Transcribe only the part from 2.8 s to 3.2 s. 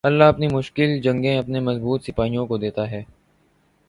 ہے